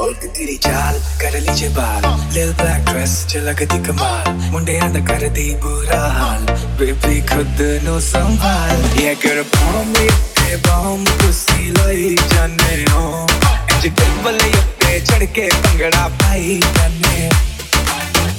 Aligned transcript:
उल्ट 0.00 0.16
तेरी 0.16 0.56
चाल 0.56 0.94
कर 0.94 1.40
लीजिए 1.40 1.68
बाल। 1.68 2.34
लिल 2.34 2.52
ब्लैक 2.52 2.84
ड्रेस 2.84 3.26
च 3.30 3.36
लगती 3.36 3.78
कमाल। 3.78 4.32
मुंडिया 4.32 4.88
दा 4.88 5.00
कर 5.00 5.28
दी 5.28 5.54
बुरा 5.54 6.00
हाल। 6.00 6.42
बेबी 6.78 7.20
खुद 7.20 7.58
नु 7.84 8.00
संभाल। 8.00 8.98
ये 9.00 9.14
कर 9.14 9.42
बॉम्ब 9.42 9.96
ते 10.38 10.56
बॉम्ब 10.56 11.08
कुसी 11.08 11.70
लाई 11.70 12.16
जाने 12.20 12.92
हो। 12.92 13.26
इंज 13.72 13.82
टेबल 13.82 14.38
ते 14.64 15.00
चढ़ 15.00 15.24
के 15.24 15.48
भंगड़ा 15.48 16.08
पाई 16.08 16.60
जाने। 16.64 17.28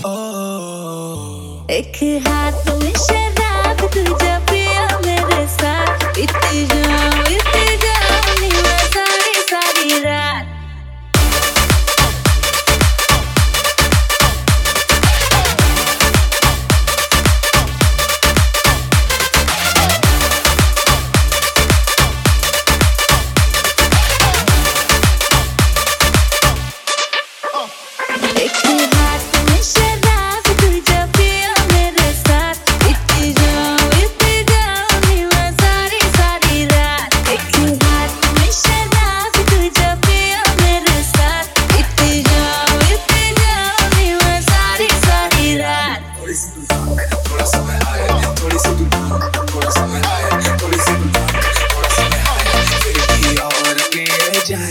ओ। 0.05 0.17
एक 1.69 2.23
हाथ 2.27 2.73
में 2.79 2.93
शराब 2.93 3.77
तुझे 3.93 4.30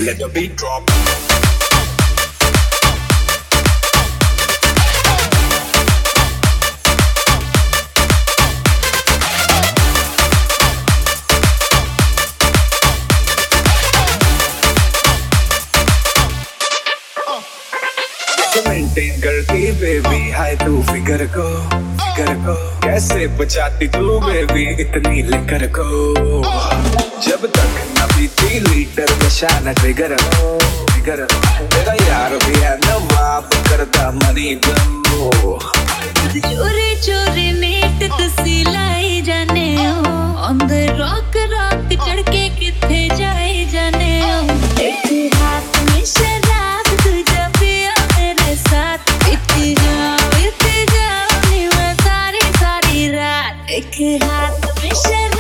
let 0.02 0.18
the 0.18 0.28
beat 0.28 0.56
drop. 0.56 0.90
Maintain 18.68 19.20
करती 19.20 19.70
बेबी 19.80 20.30
हाय 20.30 20.54
तू 20.56 20.82
फिगर 20.82 21.24
को 21.36 21.44
फिगर 22.00 22.34
को। 22.46 22.54
कैसे 22.80 23.26
बचाती 23.38 23.88
तू 23.88 24.18
बेबी 24.20 24.64
इतनी 24.82 25.22
लिकर 25.22 25.66
को? 25.78 25.86
जब 27.20 27.46
तक 27.46 27.89
अभी 28.02 28.26
थी 28.40 28.60
लीटर 28.68 29.12
नशा 29.24 29.58
न 29.66 29.72
ट्रिगर 29.80 30.16
ट्रिगर 30.16 31.24
तेरा 31.74 31.94
यार 32.06 32.36
भी 32.44 32.58
है 32.60 32.76
न 32.86 32.98
वाप 33.12 33.50
करता 33.68 34.10
मरी 34.20 34.54
गम 34.66 34.98
चोरी 36.30 36.94
चोरी 37.06 37.50
नेट 37.60 38.02
तुसी 38.18 38.62
लाई 38.72 39.20
जाने 39.28 39.68
हो 39.84 40.14
ऑन 40.48 40.58
द 40.58 40.84
रॉक 41.00 41.36
रॉक 41.54 41.88
चढ़के 42.06 42.48
किथे 42.58 43.00
जाए 43.16 43.64
जाने 43.72 44.12
हो 44.22 44.38
इतिहास 44.86 45.72
में 45.88 46.04
शराब 46.14 46.92
तू 47.02 47.12
जब 47.32 47.58
मेरे 47.62 48.54
साथ 48.62 49.28
इतिहास 49.32 50.38
इतिहास 50.46 51.46
में 51.48 51.94
सारी 52.04 52.46
सारी 52.62 53.08
रात 53.16 53.70
एक 53.80 54.00
हाथ 54.24 54.68
में 54.82 54.94
शराब 55.04 55.39